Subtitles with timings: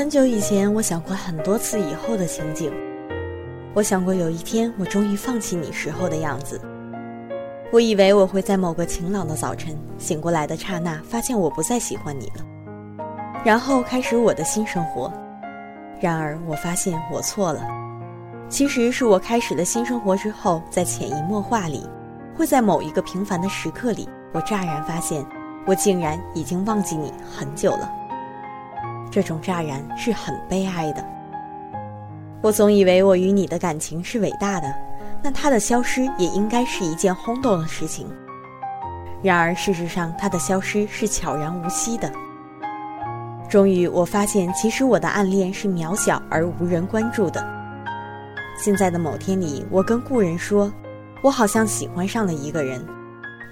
[0.00, 2.72] 很久以前，我想过很多次以后的情景。
[3.74, 6.58] 我想过有一天我终于放弃你时候的样子。
[7.70, 12.42] 我以为我会在某个晴朗的早晨醒过来的刹那，发现我不再喜欢你了，
[13.44, 15.12] 然后开始我的新生活。
[16.00, 17.60] 然而，我发现我错了。
[18.48, 21.86] 其实是我开始了新生活之后，在潜移默化里，
[22.34, 25.22] 会在某一个平凡的时刻里，我乍然发现，
[25.66, 27.99] 我竟然已经忘记你很久了。
[29.10, 31.04] 这种乍然是很悲哀的。
[32.42, 34.74] 我总以为我与你的感情是伟大的，
[35.22, 38.08] 那它的消失也应该是一件轰动的事情。
[39.22, 42.10] 然而事实上，它的消失是悄然无息的。
[43.48, 47.44] 终于，我发现其实我的暗恋是渺小而无人关注的。
[48.56, 50.72] 现在的某天里，我跟故人说，
[51.22, 52.82] 我好像喜欢上了一个人，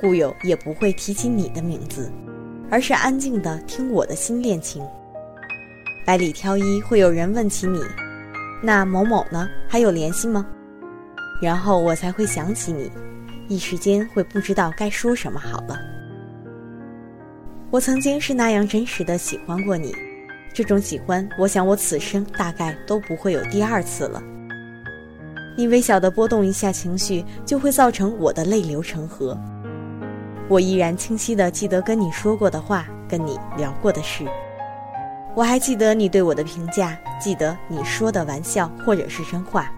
[0.00, 2.10] 故友也不会提起你的名字，
[2.70, 4.82] 而是安静的听我的新恋情。
[6.04, 7.80] 百里挑一，会有人问起你，
[8.60, 9.48] 那某某呢？
[9.68, 10.44] 还有联系吗？
[11.40, 12.90] 然后我才会想起你，
[13.48, 15.78] 一时间会不知道该说什么好了。
[17.70, 19.94] 我曾经是那样真实的喜欢过你，
[20.52, 24.20] 这种喜欢，我想我此生大概都不会有第二次了。
[25.56, 29.38] 你微小的波动一下情绪，就会造成我的泪流成河。
[30.48, 34.24] 我依然清晰的记得跟你说过的话，跟你聊过的事。
[35.34, 39.72] 我还记得你对我的评价，记得你说的玩笑或者是真话。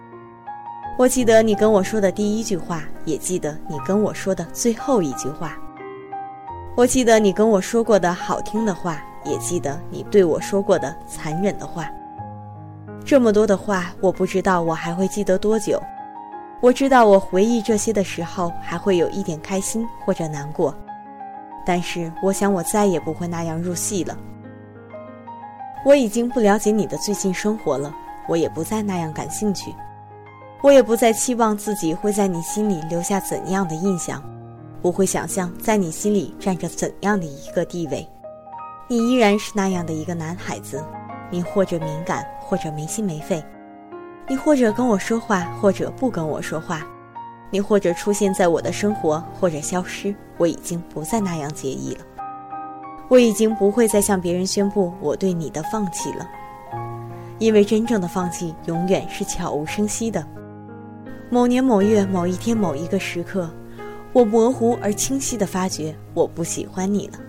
[0.97, 5.57] 我记得你跟我说的第一句话，也记得你跟我说的最后一句话。
[6.75, 11.89] 我记得你跟我说过的好听的话，也记得你对我说过的残忍的话。
[13.05, 15.81] 这么多的话，我不知道我还会记得多久。
[16.61, 20.75] 我知道我回忆这些的时候，还会有一点开心或者难过，
[21.65, 24.17] 但是我想我再也不会那样入戏了。
[25.85, 27.93] 我已经不了解你的最近生活了，
[28.27, 29.71] 我也不再那样感兴趣，
[30.63, 34.19] 我也不再期望自己会在你心里留下怎样的印象，
[34.81, 38.05] 不会想象在你心里占着怎样的一个地位。
[38.87, 40.83] 你依然是那样的一个男孩子，
[41.29, 43.43] 你或者敏感，或者没心没肺，
[44.27, 46.81] 你或者跟我说话，或者不跟我说话，
[47.51, 52.01] 你或者出现在我的生活，或者消失，我已经不再那样介意了。
[53.07, 56.27] 我已经不会再向别人宣布我对你的放弃了，
[57.39, 60.25] 因为真正的放弃永远是悄无声息的。
[61.29, 63.49] 某年某月某一天某一个时刻，
[64.13, 67.19] 我模糊而清晰地发觉我不喜欢你了。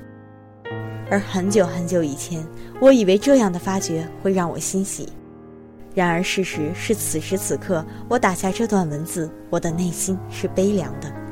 [1.10, 2.46] 而很久很久以前，
[2.80, 5.08] 我以为这样的发觉会让我欣喜，
[5.94, 11.25] 然而事实是此时此刻，我打下这段文字，我的内心是悲凉的。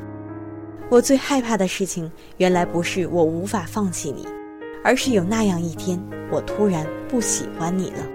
[0.89, 4.25] 我最害怕的事情，原来不是我无法放弃你。
[4.83, 5.99] 而是有那样一天，
[6.31, 8.14] 我突然不喜欢你了。